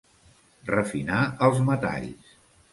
[0.69, 1.21] Refinar
[1.51, 2.37] els metalls.